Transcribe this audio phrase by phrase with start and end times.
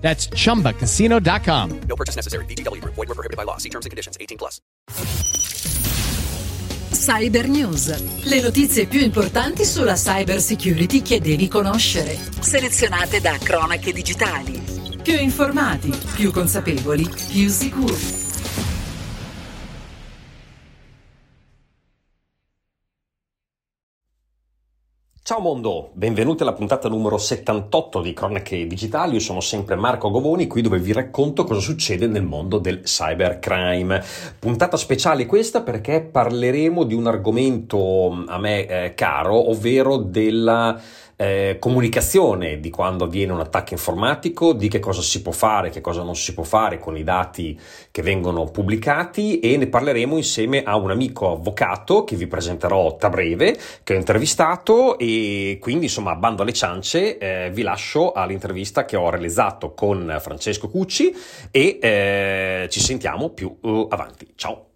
[0.00, 1.80] That's chumbacasino.com.
[1.86, 2.44] No purchase necessary.
[2.46, 2.94] VGW Group.
[2.96, 3.58] Void were prohibited by law.
[3.58, 4.16] See terms and conditions.
[4.18, 4.60] 18 plus.
[6.92, 7.88] Cyber News.
[8.24, 12.18] Le notizie più importanti sulla cyber security che devi conoscere.
[12.40, 14.62] Selezionate da Cronache Digitali.
[15.02, 18.19] Più informati, più consapevoli, più sicuri.
[25.30, 29.12] Ciao mondo, benvenuti alla puntata numero 78 di Cronache Digitali.
[29.12, 34.02] Io sono sempre Marco Govoni, qui dove vi racconto cosa succede nel mondo del cybercrime.
[34.40, 40.76] Puntata speciale questa perché parleremo di un argomento a me eh, caro, ovvero della
[41.20, 45.82] eh, comunicazione di quando avviene un attacco informatico, di che cosa si può fare, che
[45.82, 50.62] cosa non si può fare con i dati che vengono pubblicati e ne parleremo insieme
[50.62, 56.14] a un amico avvocato che vi presenterò tra breve, che ho intervistato e quindi insomma
[56.14, 61.14] bando alle ciance, eh, vi lascio all'intervista che ho realizzato con Francesco Cucci
[61.50, 64.32] e eh, ci sentiamo più uh, avanti.
[64.36, 64.69] Ciao!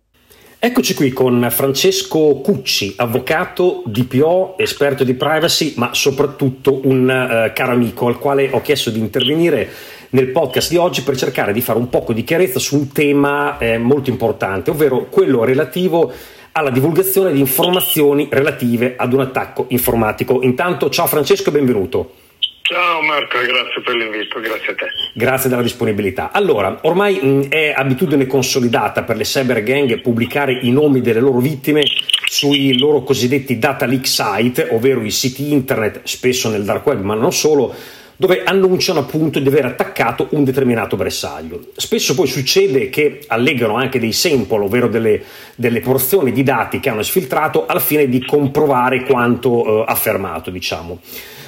[0.64, 7.72] Eccoci qui con Francesco Cucci, avvocato, DPO, esperto di privacy, ma soprattutto un uh, caro
[7.72, 9.68] amico al quale ho chiesto di intervenire
[10.08, 13.58] nel podcast di oggi per cercare di fare un poco di chiarezza su un tema
[13.58, 16.10] eh, molto importante, ovvero quello relativo
[16.52, 20.40] alla divulgazione di informazioni relative ad un attacco informatico.
[20.40, 22.23] Intanto, ciao Francesco e benvenuto.
[22.66, 24.86] Ciao Marco, grazie per l'invito, grazie a te.
[25.12, 26.30] Grazie della disponibilità.
[26.32, 31.40] Allora, ormai mh, è abitudine consolidata per le cyber gang pubblicare i nomi delle loro
[31.40, 31.82] vittime
[32.24, 37.14] sui loro cosiddetti data leak site, ovvero i siti internet, spesso nel dark web, ma
[37.14, 37.74] non solo,
[38.16, 41.66] dove annunciano appunto di aver attaccato un determinato bersaglio.
[41.76, 45.22] Spesso poi succede che allegano anche dei sample, ovvero delle,
[45.54, 51.00] delle porzioni di dati che hanno sfiltrato al fine di comprovare quanto eh, affermato, diciamo.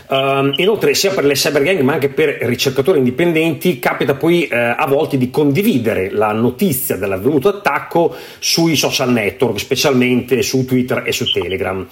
[0.09, 4.55] Uh, inoltre, sia per le cyber gang ma anche per ricercatori indipendenti, capita poi uh,
[4.55, 11.13] a volte di condividere la notizia dell'avvenuto attacco sui social network, specialmente su Twitter e
[11.13, 11.87] su Telegram.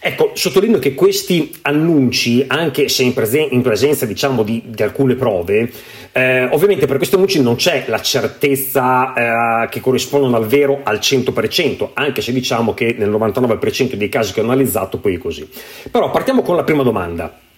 [0.00, 5.14] Ecco, sottolineo che questi annunci, anche se in, presen- in presenza diciamo, di, di alcune
[5.14, 5.70] prove,
[6.12, 10.98] eh, ovviamente per questi annunci non c'è la certezza eh, che corrispondono al vero al
[10.98, 15.48] 100%, anche se diciamo che nel 99% dei casi che ho analizzato poi è così.
[15.90, 17.48] Però partiamo con la prima domanda.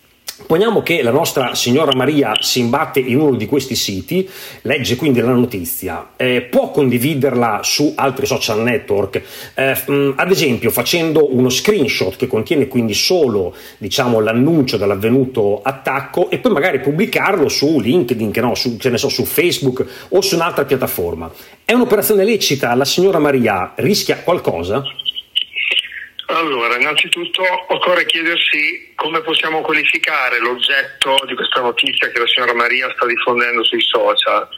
[0.46, 4.28] Poniamo che la nostra signora Maria si imbatte in uno di questi siti,
[4.62, 9.22] legge quindi la notizia, eh, può condividerla su altri social network,
[9.54, 16.28] eh, mh, ad esempio facendo uno screenshot che contiene quindi solo diciamo, l'annuncio dell'avvenuto attacco
[16.30, 21.30] e poi magari pubblicarlo su LinkedIn, no, su, so, su Facebook o su un'altra piattaforma.
[21.64, 22.74] È un'operazione lecita?
[22.74, 24.82] La signora Maria rischia qualcosa?
[26.26, 32.90] Allora, innanzitutto occorre chiedersi come possiamo qualificare l'oggetto di questa notizia che la signora Maria
[32.94, 34.48] sta diffondendo sui social.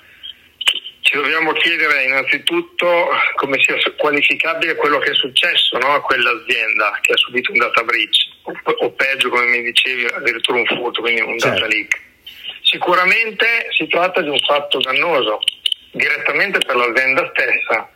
[1.01, 7.13] Ci dobbiamo chiedere innanzitutto come sia qualificabile quello che è successo no, a quell'azienda che
[7.13, 8.29] ha subito un data breach,
[8.81, 11.59] o, peggio, come mi dicevi, addirittura un furto, quindi un Certo.
[11.59, 12.01] data leak.
[12.63, 15.41] Sicuramente si tratta di un fatto dannoso,
[15.93, 17.91] direttamente per l'azienda stessa,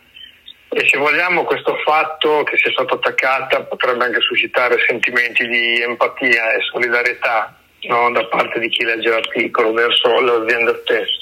[0.71, 6.53] e se vogliamo questo fatto che sia stata attaccata potrebbe anche suscitare sentimenti di empatia
[6.53, 11.17] e solidarietà no, da parte di chi legge l'articolo verso l'azienda stessa.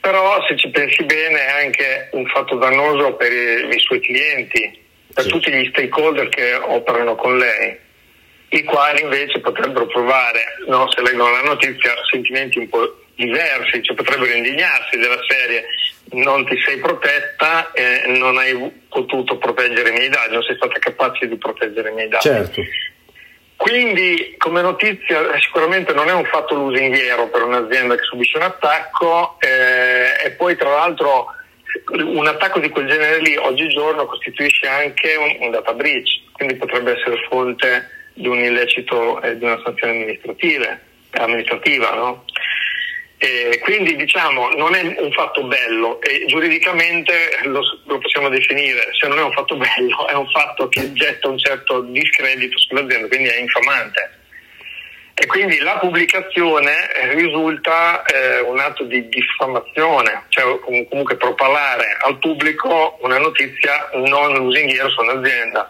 [0.00, 4.84] Però se ci pensi bene è anche un fatto dannoso per i, i suoi clienti,
[5.14, 5.30] per Sì.
[5.30, 7.76] tutti gli stakeholder che operano con lei,
[8.50, 13.96] i quali invece potrebbero provare, no, se leggono la notizia, sentimenti un po' diversi, cioè
[13.96, 15.64] potrebbero indignarsi della serie
[16.10, 18.54] non ti sei protetta e non hai
[18.88, 22.28] potuto proteggere i miei dati, non sei stata capace di proteggere i miei dati.
[22.28, 22.62] Certo.
[23.56, 28.44] Quindi come notizia eh, sicuramente non è un fatto lusinghiero per un'azienda che subisce un
[28.44, 31.28] attacco eh, e poi tra l'altro
[31.88, 36.92] un attacco di quel genere lì oggigiorno costituisce anche un, un data breach, quindi potrebbe
[36.92, 40.80] essere fonte di un illecito e di una sanzione amministrative,
[41.12, 41.94] amministrativa.
[41.94, 42.24] No?
[43.18, 49.08] E quindi diciamo non è un fatto bello e giuridicamente lo, lo possiamo definire, se
[49.08, 53.28] non è un fatto bello è un fatto che getta un certo discredito sull'azienda, quindi
[53.28, 54.10] è infamante.
[55.14, 56.74] e quindi la pubblicazione
[57.14, 64.90] risulta eh, un atto di diffamazione, cioè comunque propalare al pubblico una notizia non lusinghiera
[64.90, 65.66] su un'azienda.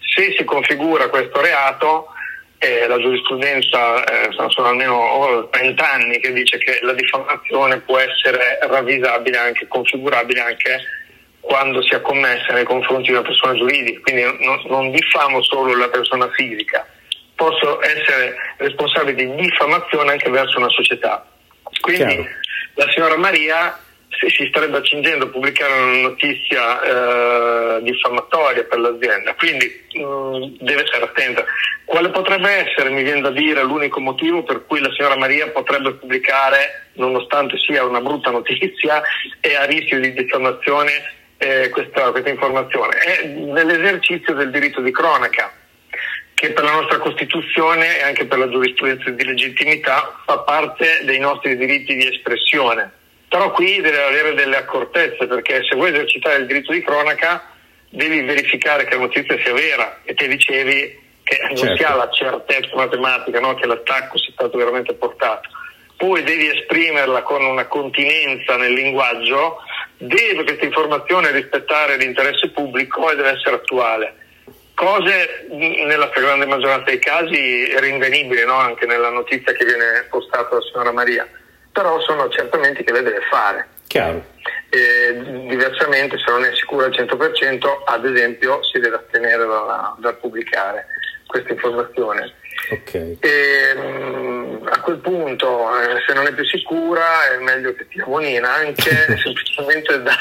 [0.00, 2.08] Se si configura questo reato,
[2.58, 8.58] eh, la giurisprudenza eh, sono almeno 30 anni che dice che la diffamazione può essere
[8.62, 10.80] ravvisabile, anche configurabile anche
[11.40, 15.88] quando sia commessa nei confronti di una persona giuridica, quindi non, non diffamo solo la
[15.88, 16.86] persona fisica
[17.38, 21.24] posso essere responsabile di diffamazione anche verso una società.
[21.80, 22.28] Quindi Chiaro.
[22.74, 23.78] la signora Maria
[24.08, 26.80] si starebbe accingendo a pubblicare una notizia
[27.76, 31.44] eh, diffamatoria per l'azienda, quindi mh, mm, deve stare attenta.
[31.84, 35.94] Quale potrebbe essere, mi viene da dire, l'unico motivo per cui la signora Maria potrebbe
[35.94, 39.02] pubblicare, nonostante sia una brutta notizia
[39.40, 40.90] e a rischio di diffamazione,
[41.38, 42.96] eh, questa, questa informazione?
[42.96, 45.52] È nell'esercizio del diritto di cronaca
[46.34, 51.18] che per la nostra Costituzione e anche per la giurisprudenza di legittimità fa parte dei
[51.18, 52.92] nostri diritti di espressione.
[53.28, 57.50] Però qui deve avere delle accortezze perché se vuoi esercitare il diritto di cronaca
[57.90, 61.76] devi verificare che la notizia sia vera e te dicevi che non certo.
[61.76, 63.54] si ha la certezza matematica no?
[63.54, 65.50] che l'attacco sia stato veramente portato.
[65.96, 69.58] Poi devi esprimerla con una continenza nel linguaggio,
[69.96, 74.14] deve questa informazione rispettare l'interesse pubblico e deve essere attuale
[74.78, 78.54] cose nella stragrande maggioranza dei casi rinvenibili no?
[78.54, 81.28] anche nella notizia che viene postata dalla signora Maria,
[81.78, 83.68] però sono accertamenti che lei deve fare.
[83.86, 84.24] Chiaro.
[84.68, 90.16] E, diversamente, se non è sicura al 100%, ad esempio, si deve attenere dal, dal
[90.16, 90.86] pubblicare
[91.24, 92.34] questa informazione.
[92.72, 93.16] Okay.
[93.20, 93.76] E,
[94.64, 98.90] a quel punto, eh, se non è più sicura, è meglio che tia buonina, anche
[99.22, 100.16] semplicemente da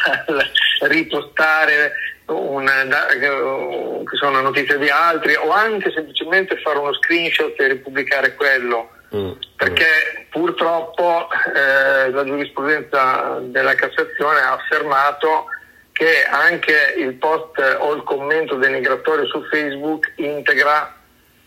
[0.82, 1.94] ripostare
[2.28, 8.36] una, da, che sono notizie di altri o anche semplicemente fare uno screenshot e ripubblicare
[8.36, 8.92] quello.
[9.16, 9.32] Mm.
[9.56, 15.46] Perché purtroppo eh, la giurisprudenza della Cassazione ha affermato
[15.92, 20.94] che anche il post o il commento denigratorio su Facebook integra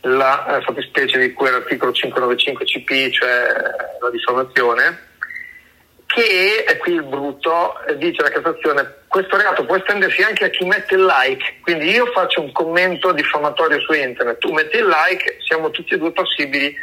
[0.02, 3.52] la eh, fattispecie di cui l'articolo 595 CP, cioè
[4.00, 5.08] la diffamazione
[6.06, 10.64] che, è qui il brutto, dice la Cassazione, questo reato può estendersi anche a chi
[10.64, 15.36] mette il like, quindi io faccio un commento diffamatorio su internet, tu metti il like,
[15.46, 16.74] siamo tutti e due passibili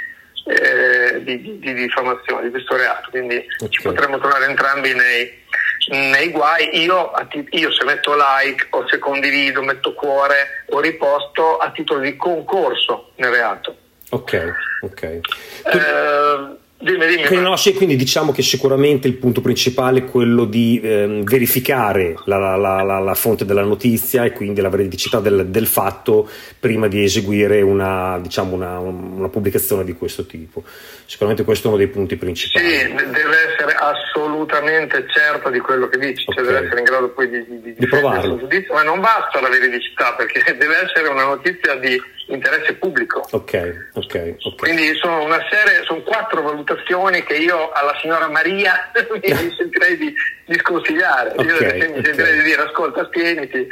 [0.47, 3.69] eh, di, di, di, diffamazione di questo reato, quindi okay.
[3.69, 5.43] ci potremmo trovare entrambi nei,
[5.89, 6.81] nei guai.
[6.81, 7.11] Io,
[7.49, 13.11] io, se metto like o se condivido, metto cuore o riposto a titolo di concorso
[13.15, 13.75] nel reato.
[14.09, 15.01] Ok, ok.
[15.03, 17.25] Eh, Dimmi, dimmi.
[17.25, 22.15] Quindi, no, sì, quindi diciamo che sicuramente il punto principale è quello di ehm, verificare
[22.25, 26.29] la, la, la, la, fonte della notizia e quindi la veridicità del, del fatto
[26.59, 30.63] prima di eseguire una, diciamo una, una, pubblicazione di questo tipo.
[31.07, 32.65] Sicuramente questo è uno dei punti principali.
[32.67, 36.43] Sì, deve essere assolutamente certa di quello che dici, okay.
[36.43, 38.37] cioè deve essere in grado poi di, di, di, di provarlo.
[38.37, 43.25] Giudizio, ma non basta la veridicità perché deve essere una notizia di interesse pubblico.
[43.31, 44.35] Ok, ok.
[44.43, 44.55] okay.
[44.55, 50.13] Quindi sono una serie, sono quattro valutazioni che io alla signora Maria mi sentirei di,
[50.45, 51.31] di sconsigliare.
[51.35, 52.37] Okay, io mi sentirei okay.
[52.37, 53.67] di dire ascolta, spieniti.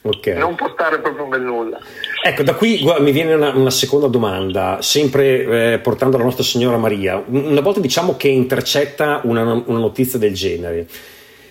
[0.00, 0.38] Okay.
[0.38, 1.78] Non può stare proprio bel nulla.
[2.22, 6.44] Ecco, da qui guarda, mi viene una, una, seconda domanda, sempre eh, portando alla nostra
[6.44, 7.22] signora Maria.
[7.26, 10.86] Una volta diciamo che intercetta una, una notizia del genere,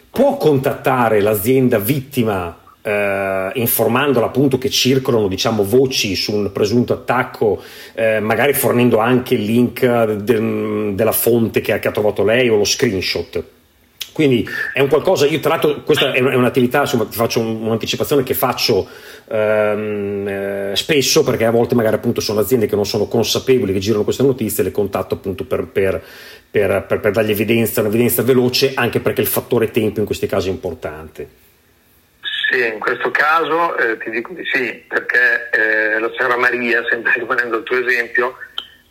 [0.10, 2.58] può contattare l'azienda vittima
[2.88, 7.62] eh, informandola appunto che circolano diciamo, voci su un presunto attacco,
[7.94, 12.48] eh, magari fornendo anche il link de- della fonte che ha, che ha trovato lei
[12.48, 13.44] o lo screenshot.
[14.14, 18.34] Quindi è un qualcosa, io tra l'altro questa è un'attività, insomma ti faccio un'anticipazione che
[18.34, 18.88] faccio
[19.30, 23.80] ehm, eh, spesso perché a volte magari appunto sono aziende che non sono consapevoli che
[23.80, 26.02] girano queste notizie, le contatto appunto per, per,
[26.50, 30.52] per, per dargli evidenza, un'evidenza veloce anche perché il fattore tempo in questi casi è
[30.52, 31.46] importante.
[32.50, 37.12] Sì, in questo caso eh, ti dico di sì, perché eh, la signora Maria, sempre
[37.20, 38.38] rimanendo al tuo esempio,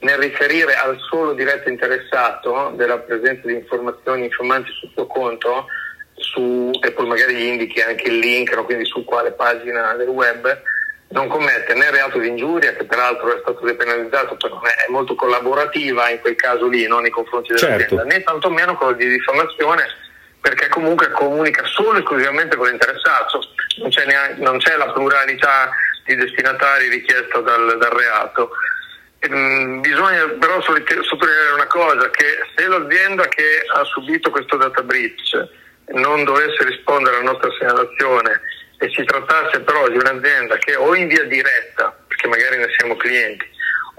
[0.00, 5.68] nel riferire al solo diretto interessato della presenza di informazioni informanti sul suo conto,
[6.16, 8.64] su, e poi magari gli indichi anche il link, no?
[8.64, 10.62] quindi su quale pagina del web,
[11.08, 16.10] non commette né reato di ingiuria, che peraltro è stato depenalizzato, però è molto collaborativa
[16.10, 18.04] in quel caso lì, non nei confronti dell'azienda, certo.
[18.04, 20.04] né tantomeno quello di diffamazione
[20.46, 23.40] perché comunque comunica solo e esclusivamente con l'interessato,
[23.78, 25.70] non c'è, neanche, non c'è la pluralità
[26.04, 28.50] di destinatari richiesta dal, dal reato.
[29.18, 35.48] Ehm, bisogna però sottolineare una cosa, che se l'azienda che ha subito questo data breach
[35.88, 38.40] non dovesse rispondere alla nostra segnalazione
[38.78, 42.94] e si trattasse però di un'azienda che o in via diretta, perché magari ne siamo
[42.94, 43.50] clienti,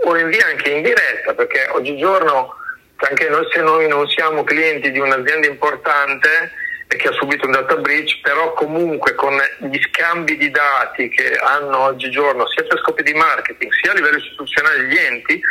[0.05, 2.56] o in via anche indiretta, perché oggigiorno
[2.97, 6.51] anche noi, se noi non siamo clienti di un'azienda importante
[6.87, 9.37] e che ha subito un data breach, però comunque con
[9.69, 14.17] gli scambi di dati che hanno oggigiorno sia per scopi di marketing sia a livello
[14.17, 15.41] istituzionale gli enti,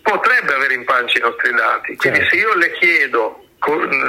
[0.00, 1.96] potrebbe avere in pancia i nostri dati.
[1.96, 2.36] Quindi certo.
[2.36, 3.46] se io le chiedo,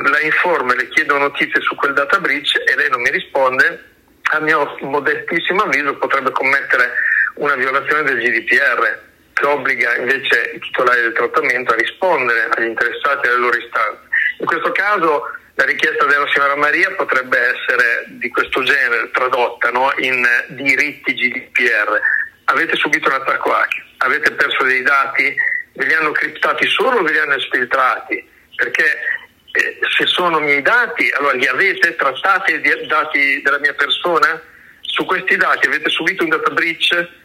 [0.05, 3.91] la informo e le chiedo notizie su quel data breach e lei non mi risponde,
[4.31, 6.93] a mio modestissimo avviso potrebbe commettere
[7.35, 9.11] una violazione del GDPR
[9.43, 14.01] che obbliga invece i titolari del trattamento a rispondere agli interessati alle loro istanze.
[14.39, 15.23] In questo caso
[15.55, 19.91] la richiesta della signora Maria potrebbe essere di questo genere, tradotta no?
[19.97, 21.99] in diritti GDPR.
[22.45, 25.35] Avete subito un attacco hack, avete perso dei dati,
[25.73, 28.29] ve li hanno criptati solo o ve li hanno esfiltrati?
[28.55, 28.85] Perché
[29.51, 34.41] eh, se sono miei dati, allora li avete trattati dati della mia persona?
[34.81, 37.21] Su questi dati avete subito un data breach?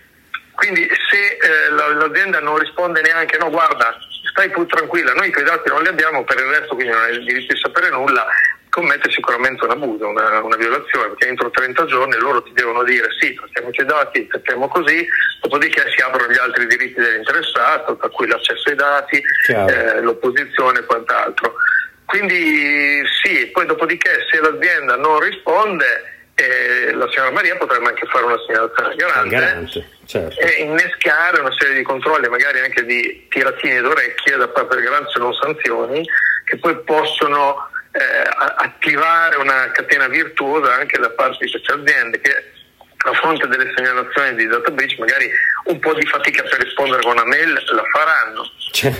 [0.58, 3.96] Quindi se eh, l'azienda non risponde neanche, no guarda,
[4.28, 7.14] stai pur tranquilla, noi quei dati non li abbiamo, per il resto quindi non hai
[7.14, 8.26] il diritto di sapere nulla,
[8.68, 13.06] commette sicuramente un abuso, una, una, violazione, perché entro 30 giorni loro ti devono dire
[13.20, 15.06] sì, trattiamoci i dati, trattiamo così,
[15.42, 20.86] dopodiché si aprono gli altri diritti dell'interessato, tra cui l'accesso ai dati, eh, l'opposizione e
[20.86, 21.54] quant'altro.
[22.04, 28.24] Quindi sì, poi dopodiché se l'azienda non risponde eh, la signora Maria potrebbe anche fare
[28.24, 30.40] una segnalazione garante, garante certo.
[30.40, 35.10] e innescare una serie di controlli, magari anche di tiratini d'orecchie da parte del garante
[35.10, 36.08] se non sanzioni,
[36.44, 38.00] che poi possono eh,
[38.56, 42.52] attivare una catena virtuosa anche da parte di queste aziende che
[42.98, 45.30] a fronte delle segnalazioni di data breach magari
[45.68, 48.50] un po' di fatica per rispondere con una mail la faranno.
[48.70, 48.92] Cioè,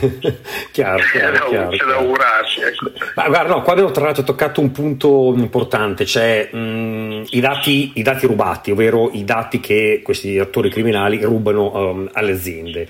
[0.72, 2.60] chiaro, chiaro, c'è, chiaro, da, c'è da augurarsi.
[2.60, 2.90] Ecco.
[3.14, 7.92] Ma guarda, no, qua abbiamo tra l'altro toccato un punto importante, cioè mh, i, dati,
[7.94, 12.88] i, dati, rubati, ovvero i dati che questi attori criminali rubano um, alle aziende.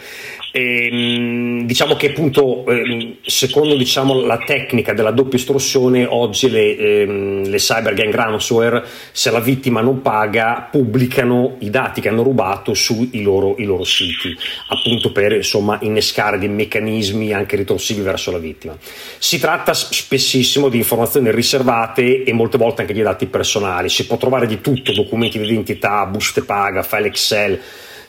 [0.58, 6.76] E, ehm, diciamo che appunto ehm, secondo diciamo, la tecnica della doppia estorsione oggi le,
[6.76, 12.22] ehm, le cyber gang ransomware se la vittima non paga pubblicano i dati che hanno
[12.22, 14.36] rubato sui loro, i loro siti
[14.68, 18.76] appunto per insomma innescare dei meccanismi anche ritorsivi verso la vittima.
[19.18, 23.88] Si tratta spessissimo di informazioni riservate e molte volte anche di dati personali.
[23.88, 27.60] Si può trovare di tutto documenti di identità buste paga file excel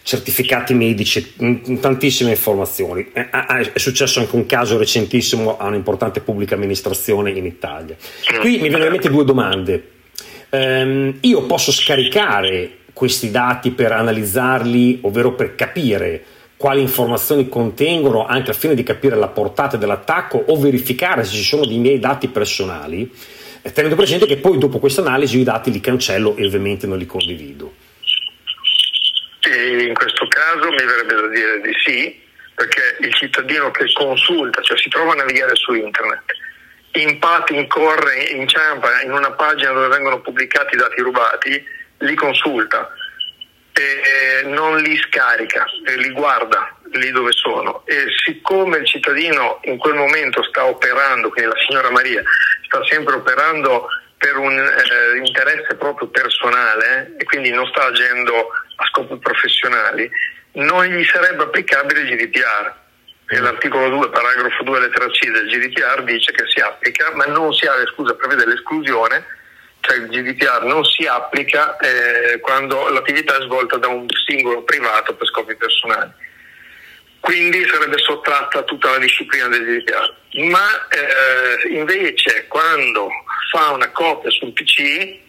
[0.02, 1.36] certificati medici,
[1.80, 3.10] tantissime informazioni.
[3.12, 7.96] È successo anche un caso recentissimo a un'importante pubblica amministrazione in Italia.
[8.40, 9.92] Qui mi vengono in mente due domande.
[10.52, 16.24] Um, io posso scaricare questi dati per analizzarli, ovvero per capire
[16.58, 21.44] quali informazioni contengono, anche al fine di capire la portata dell'attacco o verificare se ci
[21.44, 23.10] sono dei miei dati personali,
[23.74, 27.06] tenendo presente che poi dopo questa analisi i dati li cancello e ovviamente non li
[27.06, 27.72] condivido.
[29.60, 34.78] In questo caso mi verrebbe da dire di sì, perché il cittadino che consulta, cioè
[34.78, 36.24] si trova a navigare su internet,
[36.92, 41.64] impatti, incorre, inciampa in una pagina dove vengono pubblicati i dati rubati,
[42.00, 42.92] li consulta,
[43.72, 47.84] e non li scarica, li guarda lì dove sono.
[47.86, 52.22] E siccome il cittadino in quel momento sta operando, quindi la signora Maria
[52.66, 53.88] sta sempre operando
[54.20, 60.12] per un eh, interesse proprio personale e quindi non sta agendo a scopi professionali,
[60.54, 62.76] non gli sarebbe applicabile il GDPR.
[63.32, 67.54] E l'articolo 2, paragrafo 2, lettera C del GDPR dice che si applica, ma non
[67.54, 69.24] si ha, scusa, prevede l'esclusione,
[69.82, 75.16] cioè il GDPR non si applica eh, quando l'attività è svolta da un singolo privato
[75.16, 76.12] per scopi personali.
[77.22, 80.14] Quindi sarebbe sottratta tutta la disciplina del GDPR.
[80.50, 83.10] Ma eh, invece quando
[83.50, 85.28] fa una copia sul PC,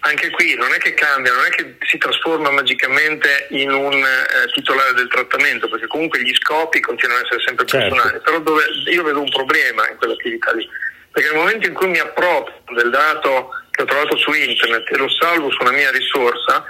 [0.00, 4.50] anche qui non è che cambia, non è che si trasforma magicamente in un eh,
[4.52, 7.94] titolare del trattamento, perché comunque gli scopi continuano ad essere sempre certo.
[7.94, 10.66] personali, però dove io vedo un problema in quell'attività lì,
[11.10, 14.96] perché nel momento in cui mi approprio del dato che ho trovato su internet e
[14.96, 16.64] lo salvo su una mia risorsa,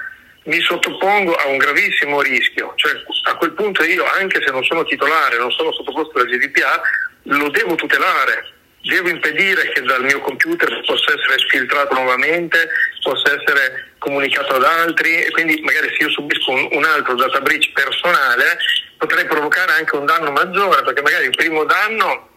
[0.44, 2.92] mi sottopongo a un gravissimo rischio, cioè
[3.24, 6.80] a quel punto io anche se non sono titolare, non sono sottoposto al GDPR,
[7.24, 12.68] lo devo tutelare devo impedire che dal mio computer possa essere sfiltrato nuovamente,
[13.02, 17.40] possa essere comunicato ad altri e quindi magari se io subisco un, un altro data
[17.40, 18.58] breach personale
[18.96, 22.28] potrei provocare anche un danno maggiore perché magari il primo danno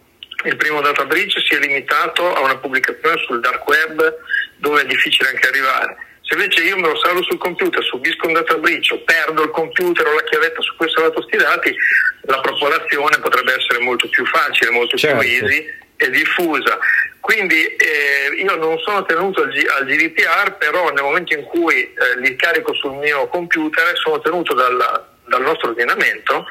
[0.43, 4.15] il primo data breach si è limitato a una pubblicazione sul dark web
[4.57, 5.95] dove è difficile anche arrivare.
[6.21, 9.51] Se invece io me lo salvo sul computer, subisco un data breach o perdo il
[9.51, 11.75] computer o la chiavetta su cui ho salvato questi dati,
[12.23, 15.19] la propolazione potrebbe essere molto più facile, molto certo.
[15.19, 16.77] più easy e diffusa.
[17.19, 21.81] Quindi eh, io non sono tenuto al, G- al, GDPR, però nel momento in cui
[21.81, 26.45] eh, li carico sul mio computer sono tenuto dal, dal nostro ordinamento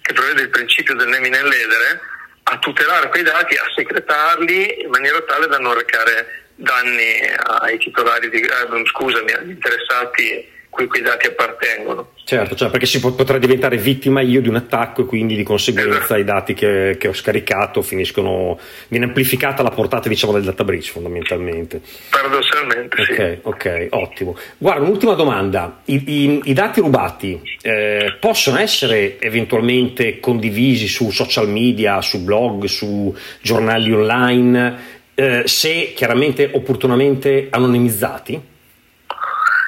[0.00, 2.00] che prevede il principio del nemi nell'edere,
[2.44, 7.20] a tutelare quei dati, a segretarli in maniera tale da non recare danni
[7.60, 12.10] ai titolari, di, eh, scusami, agli interessati cui quei dati appartengono.
[12.24, 15.98] Certo, cioè perché si potrà diventare vittima io di un attacco e quindi di conseguenza
[15.98, 16.16] esatto.
[16.16, 20.90] i dati che, che, ho scaricato finiscono, viene amplificata la portata diciamo del data breach
[20.90, 21.80] fondamentalmente.
[22.10, 23.38] Paradossalmente Ok, sì.
[23.42, 24.36] ok, ottimo.
[24.58, 31.48] Guarda, un'ultima domanda, I, i, i dati rubati eh, possono essere eventualmente condivisi su social
[31.48, 34.76] media, su blog, su giornali online,
[35.14, 38.52] eh, se chiaramente opportunamente anonimizzati?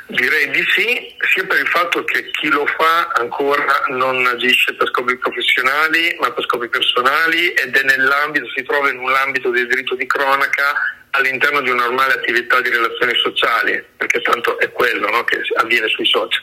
[0.08, 4.86] Direi di sì, sia per il fatto che chi lo fa ancora non agisce per
[4.88, 9.66] scopi professionali, ma per scopi personali ed è nell'ambito, si trova in un ambito di
[9.66, 10.74] diritto di cronaca
[11.10, 15.88] all'interno di una normale attività di relazioni sociali, perché tanto è quello no, che avviene
[15.88, 16.42] sui social.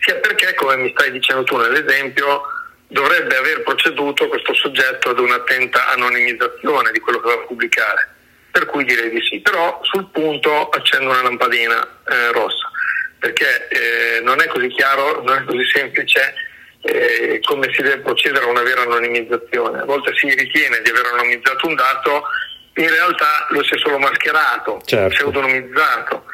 [0.00, 2.42] Sia perché, come mi stai dicendo tu nell'esempio,
[2.88, 8.14] dovrebbe aver proceduto questo soggetto ad un'attenta anonimizzazione di quello che va a pubblicare.
[8.50, 12.70] Per cui direi di sì, però sul punto accendo una lampadina eh, rossa
[13.18, 16.34] perché eh, non è così chiaro, non è così semplice
[16.82, 19.80] eh, come si deve procedere a una vera anonimizzazione.
[19.80, 22.24] A volte si ritiene di aver anonimizzato un dato,
[22.74, 25.14] in realtà lo si è solo mascherato, certo.
[25.14, 26.24] pseudonimizzato.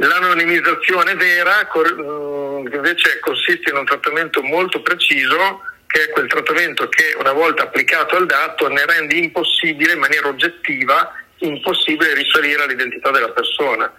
[0.00, 7.16] L'anonimizzazione vera mm, invece consiste in un trattamento molto preciso che è quel trattamento che
[7.18, 13.30] una volta applicato al dato ne rende impossibile in maniera oggettiva impossibile risalire all'identità della
[13.30, 13.92] persona.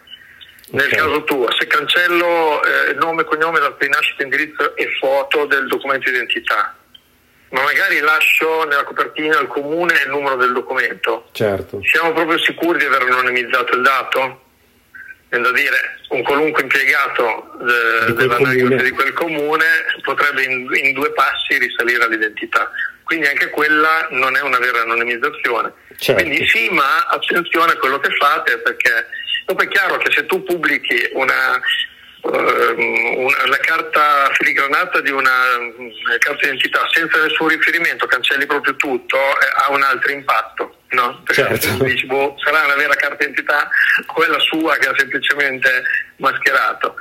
[0.72, 0.98] Nel okay.
[0.98, 6.10] caso tuo, se cancello eh, nome, cognome, data di nascita, indirizzo e foto del documento
[6.10, 6.76] di identità,
[7.50, 11.82] ma magari lascio nella copertina il comune e il numero del documento, certo.
[11.84, 14.44] siamo proprio sicuri di aver anonimizzato il dato?
[15.28, 19.66] È da dire, un qualunque impiegato eh, dell'anagrafe di quel comune
[20.02, 22.72] potrebbe in, in due passi risalire all'identità
[23.10, 25.74] quindi anche quella non è una vera anonimizzazione.
[25.98, 26.22] Certo.
[26.22, 29.08] Quindi sì, ma attenzione a quello che fate perché
[29.50, 31.60] dopo è chiaro che se tu pubblichi una,
[32.22, 38.76] uh, una, la carta filigranata di una, una carta d'identità senza nessun riferimento, cancelli proprio
[38.76, 40.76] tutto, eh, ha un altro impatto.
[40.90, 41.22] No?
[41.24, 41.84] Perché certo.
[41.84, 43.70] dici, boh, sarà una vera carta d'identità,
[44.06, 45.84] quella sua che ha semplicemente
[46.18, 46.96] mascherato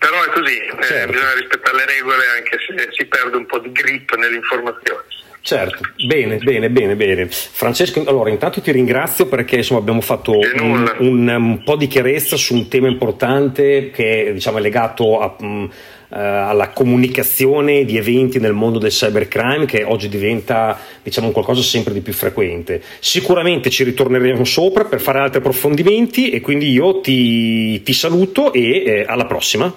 [0.00, 0.94] però è così, eh, certo.
[0.94, 5.04] eh, bisogna rispettare le regole anche se si perde un po' di grip nell'informazione.
[5.42, 7.26] Certo, bene, bene, bene, bene.
[7.28, 12.36] Francesco, allora intanto ti ringrazio perché insomma, abbiamo fatto un, un, un, po' di chiarezza
[12.36, 15.68] su un tema importante che diciamo, è legato a, um, uh,
[16.08, 22.02] alla comunicazione di eventi nel mondo del cybercrime che oggi diventa diciamo, qualcosa sempre di
[22.02, 22.82] più frequente.
[22.98, 28.82] Sicuramente ci ritorneremo sopra per fare altri approfondimenti e quindi io ti, ti saluto e
[28.84, 29.72] eh, alla prossima.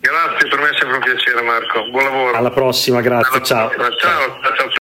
[0.00, 1.88] Grazie, per me è sempre un piacere Marco.
[1.88, 2.36] Buon lavoro.
[2.36, 3.36] Alla prossima, grazie.
[3.36, 3.68] Alla ciao.
[3.68, 3.96] Prossima.
[3.96, 4.40] ciao.
[4.42, 4.54] ciao.
[4.56, 4.82] ciao.